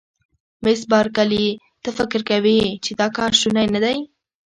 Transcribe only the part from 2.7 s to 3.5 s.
چې دا کار